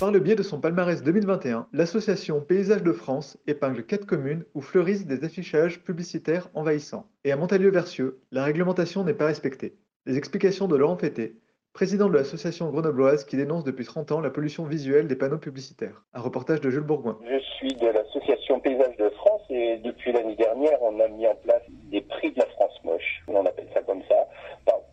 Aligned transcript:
Par 0.00 0.10
le 0.10 0.18
biais 0.18 0.34
de 0.34 0.42
son 0.42 0.60
palmarès 0.60 1.04
2021, 1.04 1.68
l'association 1.72 2.40
Paysages 2.40 2.82
de 2.82 2.92
France 2.92 3.38
épingle 3.46 3.84
quatre 3.84 4.06
communes 4.06 4.44
où 4.52 4.60
fleurissent 4.60 5.06
des 5.06 5.22
affichages 5.24 5.84
publicitaires 5.84 6.48
envahissants. 6.54 7.06
Et 7.22 7.30
à 7.30 7.36
Montalieu-Versieux, 7.36 8.18
la 8.32 8.42
réglementation 8.42 9.04
n'est 9.04 9.14
pas 9.14 9.26
respectée. 9.26 9.76
Les 10.06 10.18
explications 10.18 10.66
de 10.66 10.74
Laurent 10.74 10.96
Fété, 10.96 11.36
président 11.72 12.08
de 12.08 12.14
l'association 12.14 12.70
grenobloise 12.70 13.24
qui 13.24 13.36
dénonce 13.36 13.62
depuis 13.62 13.84
30 13.84 14.10
ans 14.10 14.20
la 14.20 14.30
pollution 14.30 14.64
visuelle 14.64 15.06
des 15.06 15.16
panneaux 15.16 15.38
publicitaires. 15.38 16.02
Un 16.12 16.20
reportage 16.20 16.60
de 16.60 16.70
Jules 16.70 16.80
Bourgoin. 16.80 17.16
Je 17.30 17.38
suis 17.56 17.74
de 17.74 17.86
l'association 17.86 18.58
Paysages 18.58 18.96
de 18.96 19.10
France 19.10 19.42
et 19.50 19.78
depuis 19.78 20.10
l'année 20.10 20.36
dernière, 20.36 20.82
on 20.82 20.98
a 20.98 21.06
mis 21.06 21.28
en 21.28 21.36
place 21.36 21.62
des 21.92 22.00
prix 22.00 22.32
de 22.32 22.40
la 22.40 22.46
France 22.46 22.74
moche. 22.82 23.22
On 23.28 23.46
appelle 23.46 23.68
ça 23.72 23.82
comme 23.82 24.02
ça 24.08 24.26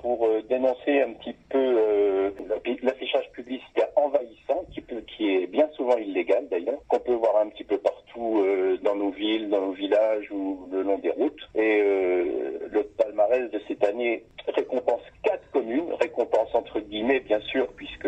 pour 0.01 0.25
euh, 0.25 0.41
dénoncer 0.49 1.01
un 1.01 1.13
petit 1.13 1.35
peu 1.49 1.57
euh, 1.57 2.31
l'affichage 2.81 3.31
publicitaire 3.31 3.87
envahissant 3.95 4.65
qui, 4.73 4.81
peut, 4.81 5.01
qui 5.15 5.35
illégal 5.97 6.47
d'ailleurs, 6.49 6.81
qu'on 6.87 6.99
peut 6.99 7.13
voir 7.13 7.37
un 7.37 7.49
petit 7.49 7.63
peu 7.63 7.77
partout 7.77 8.41
euh, 8.41 8.77
dans 8.83 8.95
nos 8.95 9.11
villes, 9.11 9.49
dans 9.49 9.61
nos 9.61 9.71
villages 9.71 10.29
ou 10.31 10.67
le 10.71 10.81
long 10.83 10.97
des 10.99 11.11
routes. 11.11 11.41
Et 11.55 11.81
le 12.71 12.83
palmarès 12.97 13.49
de 13.51 13.61
cette 13.67 13.83
année 13.83 14.23
récompense 14.47 15.01
quatre 15.23 15.49
communes, 15.51 15.93
récompense 15.99 16.53
entre 16.53 16.79
guillemets 16.79 17.19
bien 17.19 17.39
sûr, 17.41 17.67
puisque 17.75 18.07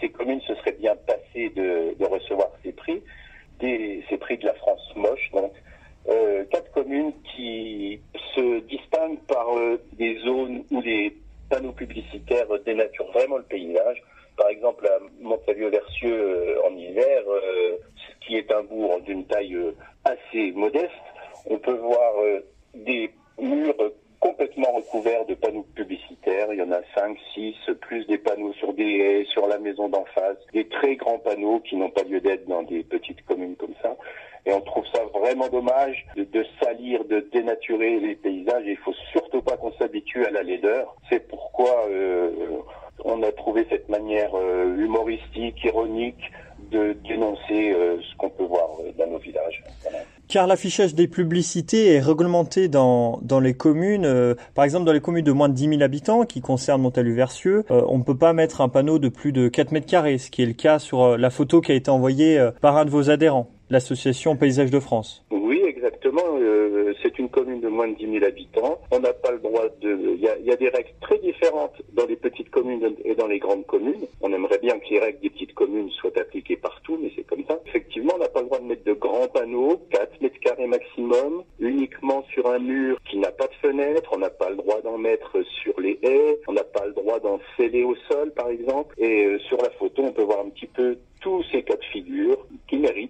ces 0.00 0.08
communes 0.10 0.40
se 0.42 0.54
seraient 0.56 0.76
bien 0.78 0.94
passées 1.06 1.50
de, 1.50 2.04
recevoir 2.04 2.50
ces 2.62 2.72
prix, 2.72 3.02
ces 3.60 4.18
prix 4.18 4.38
de 4.38 4.46
la 4.46 4.54
France 4.54 4.82
moche 4.96 5.30
donc. 5.32 5.52
quatre 6.50 6.70
communes 6.72 7.12
qui 7.34 8.00
se 8.34 8.60
distinguent 8.60 9.22
par 9.28 9.46
des 9.92 10.18
zones 10.18 10.64
où 10.70 10.80
les 10.80 11.14
panneaux 11.50 11.72
publicitaires 11.72 12.46
dénaturent 12.64 13.12
vraiment 13.12 13.36
le 13.36 13.42
paysage. 13.42 14.02
Par 14.36 14.48
exemple, 14.48 14.86
à 14.86 14.98
Montalieu-Versieux 15.20 16.14
euh, 16.14 16.66
en 16.66 16.74
hiver, 16.74 17.22
euh, 17.28 17.76
ce 17.96 18.19
est 18.36 18.50
un 18.52 18.62
bourg 18.62 19.00
d'une 19.02 19.24
taille 19.26 19.54
euh, 19.54 19.72
assez 20.04 20.52
modeste, 20.52 20.90
on 21.46 21.58
peut 21.58 21.76
voir 21.76 22.12
des 22.74 23.10
murs 23.38 23.92
complètement 24.20 24.72
recouverts 24.72 25.24
de 25.24 25.34
panneaux 25.34 25.66
publicitaires. 25.74 26.52
Il 26.52 26.58
y 26.58 26.62
en 26.62 26.70
a 26.70 26.80
5, 26.94 27.16
6, 27.34 27.54
plus 27.80 28.06
des 28.06 28.18
panneaux 28.18 28.52
sur 28.52 28.74
des 28.74 28.84
haies, 28.84 29.24
sur 29.32 29.46
la 29.46 29.58
maison 29.58 29.88
d'en 29.88 30.04
face, 30.14 30.36
des 30.52 30.68
très 30.68 30.96
grands 30.96 31.18
panneaux 31.18 31.60
qui 31.60 31.76
n'ont 31.76 31.90
pas 31.90 32.02
lieu 32.02 32.20
d'être 32.20 32.46
dans 32.46 32.62
des 32.62 32.84
petites 32.84 33.24
communes 33.24 33.56
comme 33.56 33.74
ça. 33.82 33.96
Et 34.46 34.52
on 34.52 34.60
trouve 34.60 34.84
ça 34.92 35.02
vraiment 35.14 35.48
dommage 35.48 36.06
de, 36.16 36.46
salir, 36.62 37.04
de 37.04 37.20
dénaturer 37.32 37.98
les 38.00 38.14
paysages. 38.14 38.64
il 38.66 38.76
faut 38.78 38.94
surtout 39.12 39.42
pas 39.42 39.56
qu'on 39.56 39.72
s'habitue 39.72 40.24
à 40.24 40.30
la 40.30 40.42
laideur. 40.42 40.94
C'est 41.10 41.26
pourquoi 41.28 41.86
euh, 41.88 42.30
on 43.04 43.22
a 43.22 43.32
trouvé 43.32 43.66
cette 43.68 43.88
manière 43.88 44.30
euh, 44.34 44.76
humoristique, 44.76 45.62
ironique 45.64 46.20
de 46.70 46.96
dénoncer 47.08 47.72
euh, 47.72 47.96
ce 48.00 48.16
qu'on 48.16 48.30
peut 48.30 48.44
voir 48.44 48.68
dans 48.98 49.06
nos 49.06 49.18
villages. 49.18 49.62
Car 50.28 50.46
l'affichage 50.46 50.94
des 50.94 51.08
publicités 51.08 51.94
est 51.94 52.00
réglementé 52.00 52.68
dans, 52.68 53.18
dans 53.22 53.40
les 53.40 53.54
communes. 53.54 54.36
par 54.54 54.64
exemple, 54.64 54.84
dans 54.84 54.92
les 54.92 55.00
communes 55.00 55.24
de 55.24 55.32
moins 55.32 55.48
de 55.48 55.54
10 55.54 55.68
000 55.70 55.82
habitants, 55.82 56.24
qui 56.24 56.40
concernent 56.40 56.82
Montalu-Versieux, 56.82 57.64
on 57.68 57.98
ne 57.98 58.04
peut 58.04 58.16
pas 58.16 58.32
mettre 58.32 58.60
un 58.60 58.68
panneau 58.68 59.00
de 59.00 59.08
plus 59.08 59.32
de 59.32 59.48
4 59.48 59.72
mètres 59.72 59.88
carrés, 59.88 60.18
ce 60.18 60.30
qui 60.30 60.42
est 60.42 60.46
le 60.46 60.52
cas 60.52 60.78
sur 60.78 61.18
la 61.18 61.30
photo 61.30 61.60
qui 61.60 61.72
a 61.72 61.74
été 61.74 61.90
envoyée 61.90 62.40
par 62.60 62.76
un 62.76 62.84
de 62.84 62.90
vos 62.90 63.10
adhérents 63.10 63.48
l'association 63.70 64.36
Paysage 64.36 64.70
de 64.70 64.80
France. 64.80 65.24
Oui, 65.30 65.59
Euh, 66.18 66.92
c'est 67.02 67.18
une 67.18 67.28
commune 67.28 67.60
de 67.60 67.68
moins 67.68 67.88
de 67.88 67.94
10 67.94 68.12
000 68.12 68.24
habitants. 68.24 68.80
On 68.90 69.00
n'a 69.00 69.12
pas 69.12 69.32
le 69.32 69.38
droit 69.38 69.64
de. 69.80 70.14
Il 70.14 70.20
y 70.20 70.28
a, 70.28 70.38
y 70.38 70.50
a, 70.50 70.56
des 70.56 70.68
règles 70.68 70.92
très 71.00 71.18
différentes 71.18 71.80
dans 71.92 72.06
les 72.06 72.16
petites 72.16 72.50
communes 72.50 72.96
et 73.04 73.14
dans 73.14 73.26
les 73.26 73.38
grandes 73.38 73.66
communes. 73.66 74.06
On 74.20 74.32
aimerait 74.32 74.58
bien 74.58 74.78
que 74.78 74.88
les 74.90 74.98
règles 74.98 75.20
des 75.20 75.30
petites 75.30 75.54
communes 75.54 75.90
soient 75.90 76.16
appliquées 76.18 76.56
partout, 76.56 76.98
mais 77.00 77.12
c'est 77.14 77.26
comme 77.26 77.44
ça. 77.46 77.58
Effectivement, 77.66 78.12
on 78.16 78.18
n'a 78.18 78.28
pas 78.28 78.40
le 78.40 78.46
droit 78.46 78.58
de 78.58 78.64
mettre 78.64 78.84
de 78.84 78.92
grands 78.92 79.28
panneaux, 79.28 79.80
4 79.90 80.20
mètres 80.20 80.40
carrés 80.40 80.66
maximum, 80.66 81.44
uniquement 81.58 82.24
sur 82.32 82.46
un 82.46 82.58
mur 82.58 82.98
qui 83.08 83.18
n'a 83.18 83.30
pas 83.30 83.46
de 83.46 83.54
fenêtre. 83.62 84.10
On 84.14 84.18
n'a 84.18 84.30
pas 84.30 84.50
le 84.50 84.56
droit 84.56 84.80
d'en 84.82 84.98
mettre 84.98 85.42
sur 85.62 85.78
les 85.80 85.98
haies. 86.02 86.40
On 86.48 86.52
n'a 86.52 86.64
pas 86.64 86.86
le 86.86 86.92
droit 86.92 87.20
d'en 87.20 87.38
sceller 87.56 87.84
au 87.84 87.94
sol, 88.10 88.32
par 88.32 88.48
exemple. 88.48 88.94
Et 88.98 89.24
euh, 89.24 89.38
sur 89.40 89.58
la 89.58 89.70
photo, 89.70 90.02
on 90.02 90.12
peut 90.12 90.22
voir 90.22 90.40
un 90.40 90.50
petit 90.50 90.66
peu 90.66 90.96
tous 91.20 91.44
ces 91.52 91.62
cas 91.62 91.76
de 91.76 91.84
figure 91.84 92.38
qui 92.68 92.78
méritent 92.78 93.09